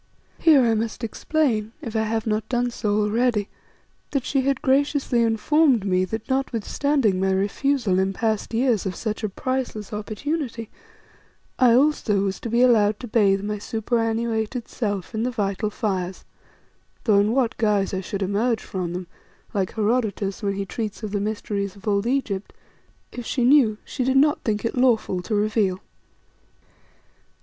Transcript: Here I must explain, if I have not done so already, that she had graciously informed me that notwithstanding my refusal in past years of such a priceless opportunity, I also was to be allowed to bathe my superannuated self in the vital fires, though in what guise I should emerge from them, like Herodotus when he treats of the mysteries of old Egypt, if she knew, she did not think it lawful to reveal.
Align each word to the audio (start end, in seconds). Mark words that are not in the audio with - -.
Here 0.39 0.63
I 0.63 0.73
must 0.73 1.03
explain, 1.03 1.73
if 1.79 1.95
I 1.95 2.01
have 2.01 2.25
not 2.25 2.49
done 2.49 2.71
so 2.71 3.01
already, 3.01 3.49
that 4.09 4.25
she 4.25 4.41
had 4.41 4.63
graciously 4.63 5.21
informed 5.21 5.85
me 5.85 6.05
that 6.05 6.27
notwithstanding 6.27 7.19
my 7.19 7.29
refusal 7.29 7.99
in 7.99 8.11
past 8.11 8.51
years 8.51 8.87
of 8.87 8.95
such 8.95 9.23
a 9.23 9.29
priceless 9.29 9.93
opportunity, 9.93 10.71
I 11.59 11.73
also 11.75 12.21
was 12.21 12.39
to 12.39 12.49
be 12.49 12.63
allowed 12.63 12.99
to 13.01 13.07
bathe 13.07 13.43
my 13.43 13.59
superannuated 13.59 14.67
self 14.67 15.13
in 15.13 15.21
the 15.21 15.29
vital 15.29 15.69
fires, 15.69 16.25
though 17.03 17.19
in 17.19 17.31
what 17.31 17.55
guise 17.57 17.93
I 17.93 18.01
should 18.01 18.23
emerge 18.23 18.63
from 18.63 18.93
them, 18.93 19.07
like 19.53 19.75
Herodotus 19.75 20.41
when 20.41 20.55
he 20.55 20.65
treats 20.65 21.03
of 21.03 21.11
the 21.11 21.21
mysteries 21.21 21.75
of 21.75 21.87
old 21.87 22.07
Egypt, 22.07 22.53
if 23.11 23.23
she 23.27 23.43
knew, 23.43 23.77
she 23.85 24.03
did 24.03 24.17
not 24.17 24.41
think 24.43 24.65
it 24.65 24.75
lawful 24.75 25.21
to 25.21 25.35
reveal. 25.35 25.79